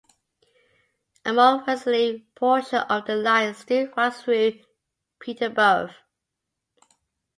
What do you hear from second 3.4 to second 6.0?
still runs through Peterborough.